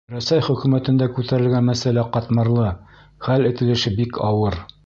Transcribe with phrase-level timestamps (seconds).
[0.11, 2.73] Рәсәй Хөкүмәтендә күтәрелгән мәсьәлә ҡатмарлы,
[3.29, 4.63] хәл ителеше бик ауыр.